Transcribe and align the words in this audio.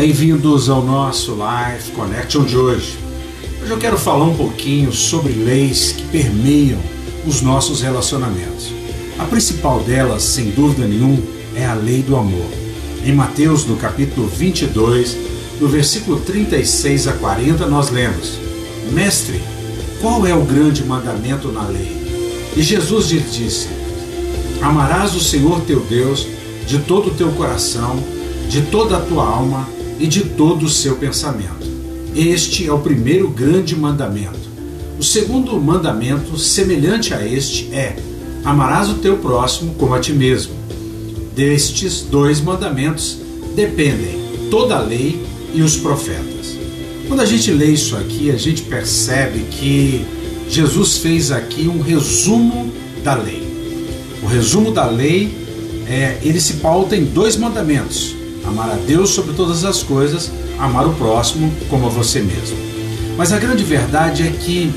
Bem-vindos 0.00 0.68
ao 0.68 0.80
nosso 0.80 1.32
Life 1.32 1.90
Connection 1.90 2.44
de 2.44 2.56
hoje. 2.56 2.96
Hoje 3.60 3.68
eu 3.72 3.78
quero 3.78 3.98
falar 3.98 4.26
um 4.26 4.36
pouquinho 4.36 4.92
sobre 4.92 5.32
leis 5.32 5.90
que 5.90 6.04
permeiam 6.04 6.78
os 7.26 7.42
nossos 7.42 7.80
relacionamentos. 7.80 8.72
A 9.18 9.24
principal 9.24 9.80
delas, 9.80 10.22
sem 10.22 10.50
dúvida 10.50 10.86
nenhuma, 10.86 11.20
é 11.56 11.66
a 11.66 11.74
lei 11.74 12.00
do 12.00 12.14
amor. 12.14 12.46
Em 13.04 13.12
Mateus, 13.12 13.66
no 13.66 13.74
capítulo 13.74 14.28
22, 14.28 15.16
no 15.60 15.66
versículo 15.66 16.20
36 16.20 17.08
a 17.08 17.14
40, 17.14 17.66
nós 17.66 17.90
lemos: 17.90 18.38
Mestre, 18.92 19.42
qual 20.00 20.24
é 20.24 20.32
o 20.32 20.44
grande 20.44 20.84
mandamento 20.84 21.48
na 21.48 21.66
lei? 21.66 21.90
E 22.56 22.62
Jesus 22.62 23.10
lhe 23.10 23.18
disse: 23.18 23.66
Amarás 24.62 25.16
o 25.16 25.20
Senhor 25.20 25.60
teu 25.62 25.80
Deus 25.80 26.24
de 26.68 26.78
todo 26.78 27.08
o 27.08 27.14
teu 27.14 27.32
coração, 27.32 27.98
de 28.48 28.62
toda 28.62 28.98
a 28.98 29.00
tua 29.00 29.26
alma 29.26 29.76
e 29.98 30.06
de 30.06 30.20
todo 30.20 30.66
o 30.66 30.68
seu 30.68 30.96
pensamento. 30.96 31.66
Este 32.14 32.66
é 32.66 32.72
o 32.72 32.78
primeiro 32.78 33.28
grande 33.28 33.76
mandamento. 33.76 34.48
O 34.98 35.02
segundo 35.02 35.60
mandamento, 35.60 36.36
semelhante 36.36 37.14
a 37.14 37.26
este, 37.26 37.72
é: 37.72 37.96
Amarás 38.44 38.88
o 38.88 38.94
teu 38.94 39.18
próximo 39.18 39.74
como 39.74 39.94
a 39.94 40.00
ti 40.00 40.12
mesmo. 40.12 40.54
Destes 41.34 42.02
dois 42.02 42.40
mandamentos 42.40 43.18
dependem 43.54 44.18
toda 44.50 44.76
a 44.76 44.80
lei 44.80 45.24
e 45.54 45.62
os 45.62 45.76
profetas. 45.76 46.56
Quando 47.06 47.20
a 47.20 47.26
gente 47.26 47.50
lê 47.52 47.66
isso 47.66 47.96
aqui, 47.96 48.30
a 48.30 48.36
gente 48.36 48.62
percebe 48.62 49.40
que 49.50 50.04
Jesus 50.48 50.98
fez 50.98 51.30
aqui 51.30 51.68
um 51.68 51.80
resumo 51.80 52.72
da 53.04 53.14
lei. 53.14 53.46
O 54.22 54.26
resumo 54.26 54.72
da 54.72 54.86
lei 54.86 55.32
é, 55.86 56.18
ele 56.22 56.40
se 56.40 56.54
pauta 56.54 56.96
em 56.96 57.04
dois 57.04 57.36
mandamentos: 57.36 58.14
amar 58.48 58.70
a 58.70 58.76
Deus 58.76 59.10
sobre 59.10 59.34
todas 59.34 59.64
as 59.64 59.82
coisas, 59.82 60.30
amar 60.58 60.86
o 60.86 60.94
próximo 60.94 61.52
como 61.70 61.86
a 61.86 61.88
você 61.88 62.20
mesmo. 62.20 62.56
Mas 63.16 63.32
a 63.32 63.38
grande 63.38 63.64
verdade 63.64 64.22
é 64.22 64.30
que 64.30 64.72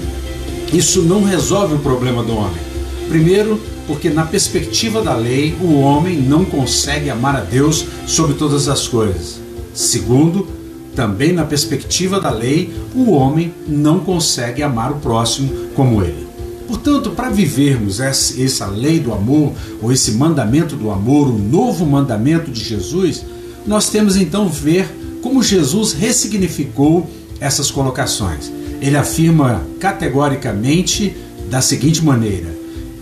isso 0.73 1.01
não 1.01 1.23
resolve 1.23 1.75
o 1.75 1.79
problema 1.79 2.23
do 2.23 2.35
homem. 2.35 2.61
Primeiro, 3.09 3.59
porque 3.87 4.09
na 4.09 4.25
perspectiva 4.25 5.01
da 5.01 5.15
lei, 5.15 5.55
o 5.61 5.79
homem 5.79 6.17
não 6.17 6.45
consegue 6.45 7.09
amar 7.09 7.35
a 7.35 7.41
Deus 7.41 7.85
sobre 8.07 8.35
todas 8.35 8.69
as 8.69 8.87
coisas. 8.87 9.39
Segundo, 9.73 10.47
também 10.95 11.33
na 11.33 11.43
perspectiva 11.45 12.19
da 12.19 12.29
lei, 12.29 12.73
o 12.95 13.11
homem 13.11 13.53
não 13.67 13.99
consegue 13.99 14.63
amar 14.63 14.91
o 14.91 14.99
próximo 14.99 15.49
como 15.75 16.01
ele. 16.01 16.27
Portanto, 16.67 17.11
para 17.11 17.29
vivermos 17.29 17.99
essa 17.99 18.65
lei 18.67 18.99
do 18.99 19.13
amor, 19.13 19.51
ou 19.81 19.91
esse 19.91 20.13
mandamento 20.13 20.75
do 20.77 20.89
amor, 20.89 21.27
o 21.27 21.37
novo 21.37 21.85
mandamento 21.85 22.49
de 22.49 22.63
Jesus, 22.63 23.25
nós 23.65 23.89
temos 23.89 24.15
então 24.15 24.49
ver 24.49 24.87
como 25.21 25.43
Jesus 25.43 25.93
ressignificou 25.93 27.09
essas 27.39 27.69
colocações. 27.69 28.51
Ele 28.81 28.97
afirma 28.97 29.63
categoricamente 29.79 31.15
da 31.49 31.61
seguinte 31.61 32.03
maneira: 32.03 32.55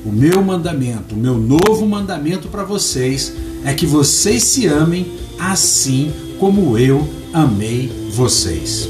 O 0.05 0.11
meu 0.11 0.41
mandamento, 0.41 1.15
o 1.15 1.17
meu 1.17 1.37
novo 1.37 1.85
mandamento 1.85 2.47
para 2.47 2.63
vocês 2.63 3.33
é 3.63 3.73
que 3.73 3.85
vocês 3.85 4.43
se 4.43 4.65
amem 4.67 5.11
assim 5.39 6.11
como 6.39 6.77
eu 6.77 7.07
amei 7.33 7.91
vocês. 8.11 8.89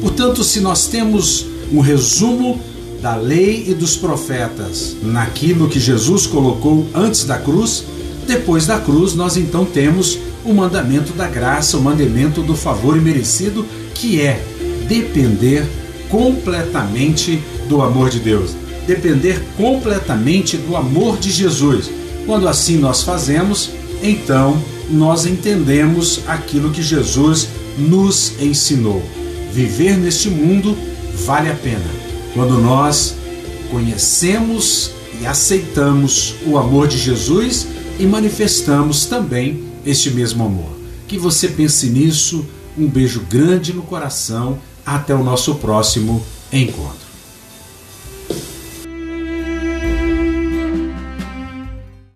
Portanto, 0.00 0.42
se 0.42 0.60
nós 0.60 0.86
temos 0.86 1.46
um 1.72 1.80
resumo 1.80 2.60
da 3.00 3.16
lei 3.16 3.66
e 3.68 3.74
dos 3.74 3.96
profetas 3.96 4.96
naquilo 5.02 5.68
que 5.68 5.78
Jesus 5.78 6.26
colocou 6.26 6.86
antes 6.94 7.24
da 7.24 7.38
cruz, 7.38 7.84
depois 8.26 8.66
da 8.66 8.78
cruz 8.78 9.14
nós 9.14 9.36
então 9.36 9.64
temos 9.64 10.18
o 10.44 10.52
mandamento 10.52 11.12
da 11.12 11.26
graça, 11.26 11.76
o 11.76 11.82
mandamento 11.82 12.42
do 12.42 12.54
favor 12.54 12.96
imerecido, 12.96 13.66
que 13.94 14.20
é 14.20 14.42
depender 14.86 15.66
completamente 16.08 17.42
do 17.68 17.80
amor 17.82 18.10
de 18.10 18.20
Deus, 18.20 18.50
depender 18.86 19.42
completamente 19.56 20.56
do 20.56 20.76
amor 20.76 21.18
de 21.18 21.30
Jesus. 21.30 21.90
Quando 22.26 22.46
assim 22.46 22.76
nós 22.76 23.02
fazemos, 23.02 23.70
então 24.02 24.62
nós 24.90 25.24
entendemos 25.24 26.20
aquilo 26.26 26.70
que 26.70 26.82
Jesus 26.82 27.48
nos 27.78 28.34
ensinou. 28.40 29.02
Viver 29.52 29.96
neste 29.96 30.28
mundo 30.28 30.76
vale 31.24 31.50
a 31.50 31.54
pena. 31.54 31.84
Quando 32.34 32.60
nós 32.60 33.14
conhecemos 33.70 34.90
e 35.20 35.26
aceitamos 35.26 36.34
o 36.46 36.58
amor 36.58 36.88
de 36.88 36.98
Jesus 36.98 37.66
e 37.98 38.04
manifestamos 38.04 39.06
também 39.06 39.73
este 39.84 40.10
mesmo 40.10 40.44
amor. 40.44 40.76
Que 41.06 41.18
você 41.18 41.48
pense 41.48 41.86
nisso. 41.88 42.44
Um 42.76 42.88
beijo 42.88 43.20
grande 43.28 43.72
no 43.72 43.82
coração. 43.82 44.58
Até 44.84 45.14
o 45.14 45.24
nosso 45.24 45.54
próximo 45.56 46.24
encontro. 46.52 47.03